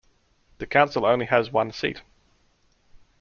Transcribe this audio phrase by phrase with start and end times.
[0.57, 2.01] The council only has one seat.